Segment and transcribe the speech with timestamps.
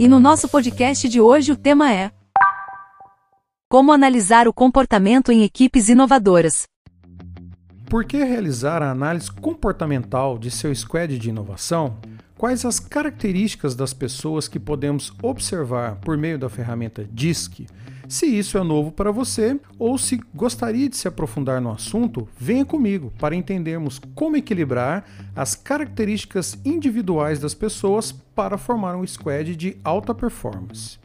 [0.00, 2.12] E no nosso podcast de hoje o tema é
[3.68, 6.68] Como analisar o comportamento em equipes inovadoras.
[7.90, 11.98] Por que realizar a análise comportamental de seu squad de inovação?
[12.38, 17.66] Quais as características das pessoas que podemos observar por meio da ferramenta DISC?
[18.08, 22.64] Se isso é novo para você ou se gostaria de se aprofundar no assunto, venha
[22.64, 25.04] comigo para entendermos como equilibrar
[25.34, 30.96] as características individuais das pessoas para formar um squad de alta performance.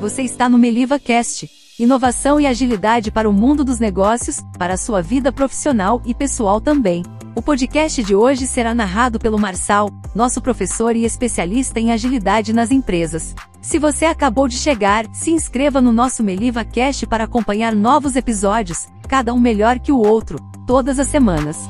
[0.00, 4.76] Você está no Meliva Cast inovação e agilidade para o mundo dos negócios, para a
[4.76, 7.04] sua vida profissional e pessoal também.
[7.36, 12.72] O podcast de hoje será narrado pelo Marçal, nosso professor e especialista em agilidade nas
[12.72, 13.32] empresas.
[13.62, 18.88] Se você acabou de chegar, se inscreva no nosso Meliva Cast para acompanhar novos episódios,
[19.06, 21.68] cada um melhor que o outro, todas as semanas.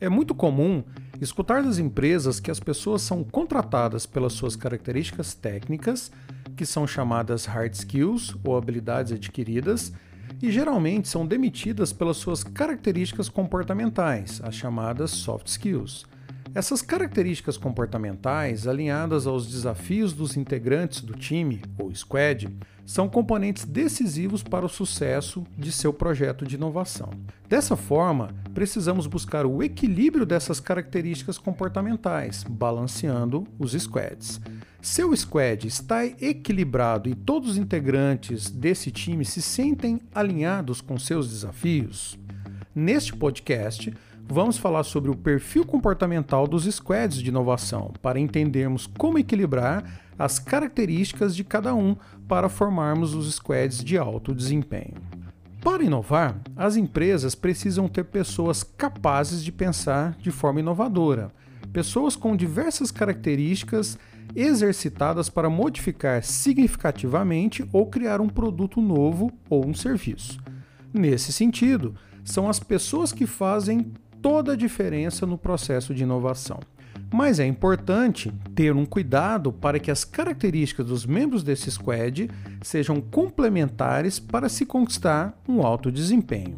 [0.00, 0.84] É muito comum
[1.20, 6.10] escutar das empresas que as pessoas são contratadas pelas suas características técnicas,
[6.56, 9.92] que são chamadas hard skills ou habilidades adquiridas,
[10.40, 16.06] e geralmente são demitidas pelas suas características comportamentais, as chamadas soft skills.
[16.54, 22.48] Essas características comportamentais, alinhadas aos desafios dos integrantes do time, ou squad,
[22.88, 27.10] são componentes decisivos para o sucesso de seu projeto de inovação.
[27.46, 34.40] Dessa forma, precisamos buscar o equilíbrio dessas características comportamentais, balanceando os squads.
[34.80, 41.28] Seu squad está equilibrado e todos os integrantes desse time se sentem alinhados com seus
[41.28, 42.18] desafios?
[42.74, 43.92] Neste podcast,
[44.28, 50.38] vamos falar sobre o perfil comportamental dos squads de inovação, para entendermos como equilibrar as
[50.38, 51.96] características de cada um
[52.28, 54.96] para formarmos os squads de alto desempenho.
[55.62, 61.32] Para inovar, as empresas precisam ter pessoas capazes de pensar de forma inovadora,
[61.72, 63.98] pessoas com diversas características
[64.36, 70.38] exercitadas para modificar significativamente ou criar um produto novo ou um serviço.
[70.92, 73.92] Nesse sentido, são as pessoas que fazem
[74.22, 76.60] toda a diferença no processo de inovação.
[77.12, 82.30] Mas é importante ter um cuidado para que as características dos membros desse squad
[82.62, 86.56] sejam complementares para se conquistar um alto desempenho.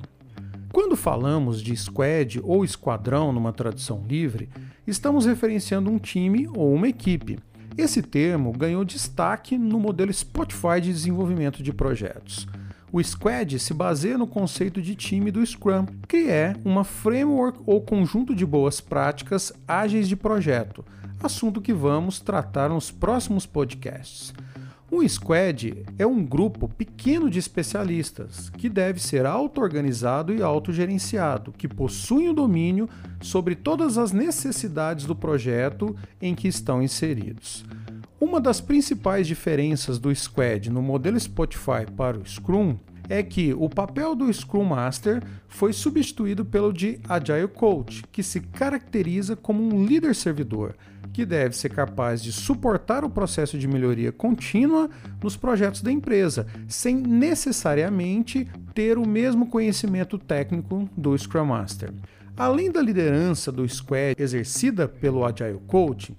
[0.72, 4.48] Quando falamos de squad ou esquadrão numa tradução livre,
[4.86, 7.38] estamos referenciando um time ou uma equipe.
[7.76, 12.46] Esse termo ganhou destaque no modelo Spotify de desenvolvimento de projetos.
[12.92, 17.80] O Squad se baseia no conceito de time do Scrum, que é uma framework ou
[17.80, 20.84] conjunto de boas práticas ágeis de projeto,
[21.22, 24.34] assunto que vamos tratar nos próximos podcasts.
[24.90, 31.68] Um squad é um grupo pequeno de especialistas que deve ser auto-organizado e autogerenciado, que
[31.68, 32.88] possuem o domínio
[33.20, 37.64] sobre todas as necessidades do projeto em que estão inseridos.
[38.20, 42.76] Uma das principais diferenças do Squad no modelo Spotify para o Scrum
[43.08, 48.40] é que o papel do Scrum Master foi substituído pelo de Agile Coach, que se
[48.40, 50.76] caracteriza como um líder servidor,
[51.14, 54.90] que deve ser capaz de suportar o processo de melhoria contínua
[55.22, 61.90] nos projetos da empresa, sem necessariamente ter o mesmo conhecimento técnico do Scrum Master.
[62.36, 66.14] Além da liderança do Squad exercida pelo Agile Coach,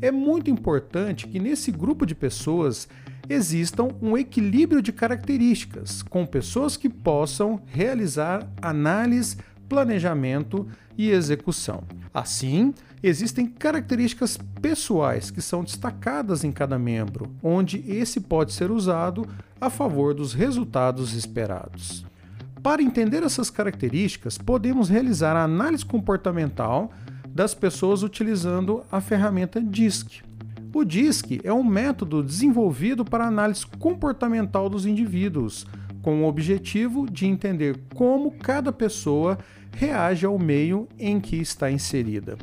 [0.00, 2.88] é muito importante que nesse grupo de pessoas
[3.28, 9.36] existam um equilíbrio de características, com pessoas que possam realizar análise,
[9.68, 11.82] planejamento e execução.
[12.14, 19.26] Assim, existem características pessoais que são destacadas em cada membro, onde esse pode ser usado
[19.60, 22.04] a favor dos resultados esperados.
[22.62, 26.90] Para entender essas características, podemos realizar a análise comportamental
[27.36, 30.22] das pessoas utilizando a ferramenta DISC.
[30.74, 35.66] O DISC é um método desenvolvido para análise comportamental dos indivíduos,
[36.00, 39.36] com o objetivo de entender como cada pessoa
[39.70, 42.38] reage ao meio em que está inserida.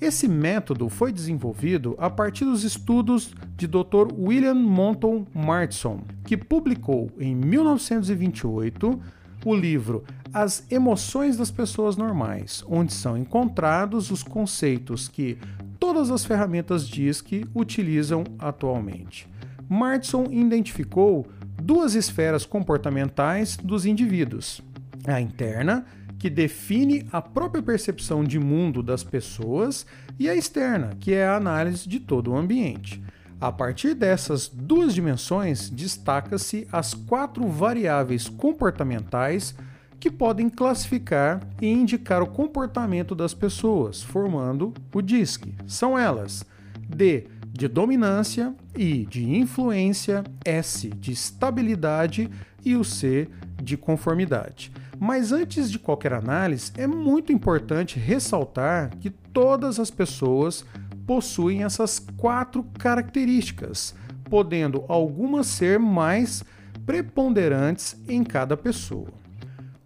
[0.00, 4.12] Esse método foi desenvolvido a partir dos estudos de Dr.
[4.16, 9.00] William Monton Martson, que publicou em 1928
[9.44, 15.38] o livro As Emoções das Pessoas Normais, onde são encontrados os conceitos que
[15.78, 19.28] todas as ferramentas DISC utilizam atualmente.
[19.68, 21.26] Martson identificou
[21.62, 24.60] duas esferas comportamentais dos indivíduos:
[25.06, 25.84] a interna,
[26.18, 29.86] que define a própria percepção de mundo das pessoas,
[30.18, 33.00] e a externa, que é a análise de todo o ambiente.
[33.40, 39.54] A partir dessas duas dimensões, destaca-se as quatro variáveis comportamentais
[40.00, 45.54] que podem classificar e indicar o comportamento das pessoas, formando o DISC.
[45.68, 46.44] São elas:
[46.88, 52.28] D de dominância, I de influência, S de estabilidade
[52.64, 53.28] e o C
[53.62, 54.72] de conformidade.
[54.98, 60.64] Mas antes de qualquer análise, é muito importante ressaltar que todas as pessoas
[61.08, 63.94] possuem essas quatro características,
[64.28, 66.44] podendo algumas ser mais
[66.84, 69.08] preponderantes em cada pessoa.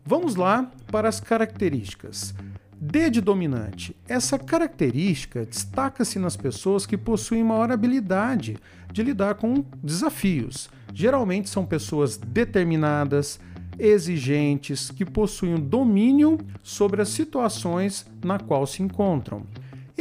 [0.04, 2.34] Vamos lá para as características.
[2.76, 3.94] D de dominante.
[4.08, 8.56] Essa característica destaca-se nas pessoas que possuem maior habilidade
[8.92, 10.68] de lidar com desafios.
[10.92, 13.38] Geralmente são pessoas determinadas,
[13.78, 19.46] exigentes, que possuem um domínio sobre as situações na qual se encontram.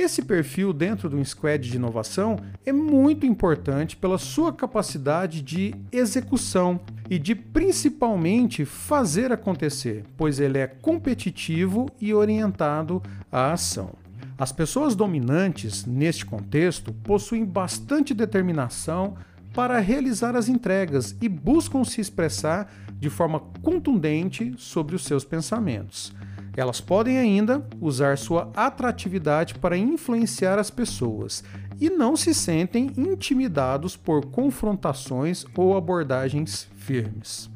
[0.01, 6.79] Esse perfil dentro do squad de inovação é muito importante pela sua capacidade de execução
[7.07, 12.99] e de principalmente fazer acontecer, pois ele é competitivo e orientado
[13.31, 13.91] à ação.
[14.39, 19.15] As pessoas dominantes neste contexto possuem bastante determinação
[19.53, 26.11] para realizar as entregas e buscam se expressar de forma contundente sobre os seus pensamentos.
[26.55, 31.43] Elas podem ainda usar sua atratividade para influenciar as pessoas
[31.79, 37.49] e não se sentem intimidados por confrontações ou abordagens firmes.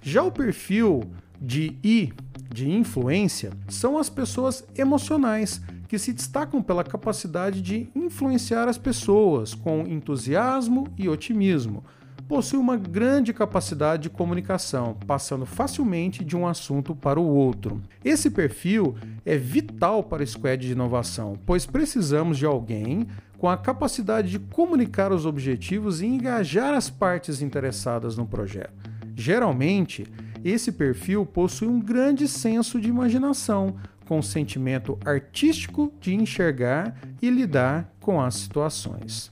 [0.00, 1.02] Já o perfil
[1.40, 2.12] de I,
[2.52, 9.54] de influência, são as pessoas emocionais que se destacam pela capacidade de influenciar as pessoas
[9.54, 11.84] com entusiasmo e otimismo
[12.28, 17.80] possui uma grande capacidade de comunicação, passando facilmente de um assunto para o outro.
[18.04, 18.94] Esse perfil
[19.24, 23.08] é vital para o squad de inovação, pois precisamos de alguém
[23.38, 28.90] com a capacidade de comunicar os objetivos e engajar as partes interessadas no projeto.
[29.16, 30.06] Geralmente,
[30.44, 33.76] esse perfil possui um grande senso de imaginação,
[34.06, 39.30] com o sentimento artístico de enxergar e lidar com as situações.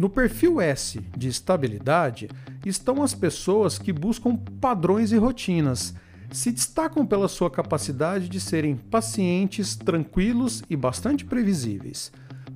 [0.00, 2.30] No perfil S de estabilidade
[2.64, 5.92] estão as pessoas que buscam padrões e rotinas.
[6.32, 12.10] Se destacam pela sua capacidade de serem pacientes, tranquilos e bastante previsíveis.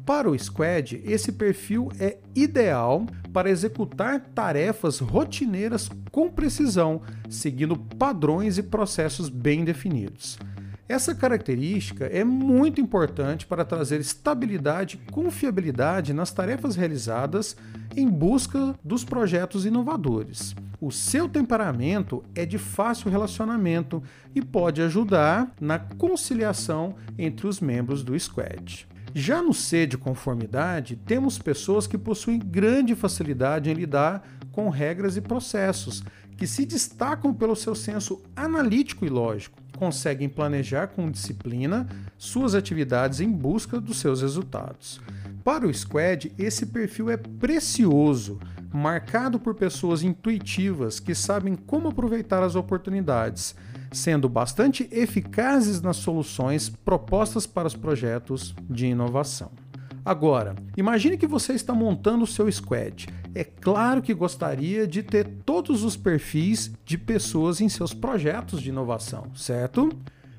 [0.07, 8.57] Para o Squad, esse perfil é ideal para executar tarefas rotineiras com precisão, seguindo padrões
[8.57, 10.39] e processos bem definidos.
[10.87, 17.57] Essa característica é muito importante para trazer estabilidade e confiabilidade nas tarefas realizadas
[17.97, 20.55] em busca dos projetos inovadores.
[20.79, 24.03] O seu temperamento é de fácil relacionamento
[24.35, 28.87] e pode ajudar na conciliação entre os membros do squad.
[29.15, 34.23] Já no C de conformidade, temos pessoas que possuem grande facilidade em lidar
[34.53, 36.03] com regras e processos,
[36.37, 41.87] que se destacam pelo seu senso analítico e lógico conseguem planejar com disciplina
[42.17, 45.01] suas atividades em busca dos seus resultados.
[45.43, 48.39] Para o Squad, esse perfil é precioso,
[48.73, 53.55] marcado por pessoas intuitivas que sabem como aproveitar as oportunidades,
[53.93, 59.64] sendo bastante eficazes nas soluções propostas para os projetos de inovação.
[60.05, 63.09] Agora, imagine que você está montando o seu squad.
[63.35, 68.69] É claro que gostaria de ter todos os perfis de pessoas em seus projetos de
[68.69, 69.89] inovação, certo?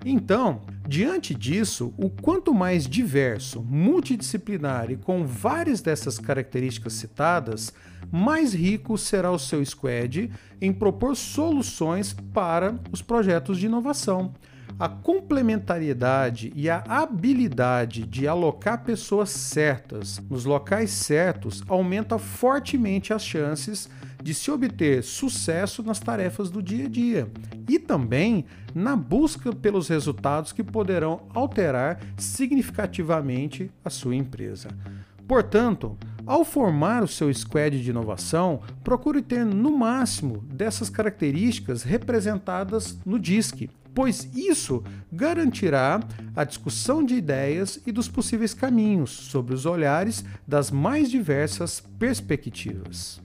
[0.06, 7.74] Então, diante disso, o quanto mais diverso, multidisciplinar e com várias dessas características citadas,
[8.12, 10.30] mais rico será o seu squad
[10.62, 14.32] em propor soluções para os projetos de inovação
[14.78, 23.24] a complementariedade e a habilidade de alocar pessoas certas nos locais certos aumenta fortemente as
[23.24, 23.90] chances
[24.22, 27.32] de se obter sucesso nas tarefas do dia a dia
[27.70, 34.70] e também na busca pelos resultados que poderão alterar significativamente a sua empresa.
[35.28, 42.98] Portanto, ao formar o seu squad de inovação, procure ter no máximo dessas características representadas
[43.06, 46.02] no DISC pois isso garantirá
[46.36, 53.24] a discussão de ideias e dos possíveis caminhos sobre os olhares das mais diversas perspectivas.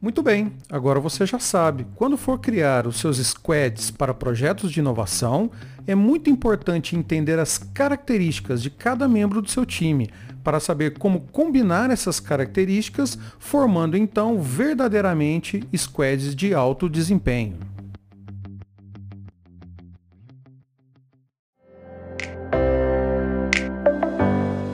[0.00, 4.78] Muito bem, agora você já sabe, quando for criar os seus squads para projetos de
[4.78, 5.50] inovação,
[5.88, 10.08] é muito importante entender as características de cada membro do seu time,
[10.42, 17.56] para saber como combinar essas características, formando então verdadeiramente squads de alto desempenho.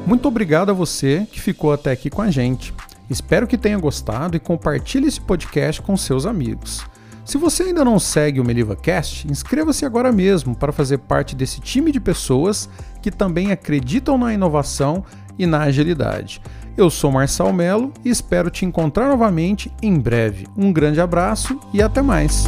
[0.06, 2.72] Muito obrigado a você que ficou até aqui com a gente.
[3.08, 6.84] Espero que tenha gostado e compartilhe esse podcast com seus amigos.
[7.24, 11.90] Se você ainda não segue o MelivaCast, inscreva-se agora mesmo para fazer parte desse time
[11.90, 12.68] de pessoas
[13.00, 15.02] que também acreditam na inovação
[15.38, 16.40] e na agilidade.
[16.76, 20.46] Eu sou Marçal Melo e espero te encontrar novamente em breve.
[20.56, 22.44] Um grande abraço e até mais!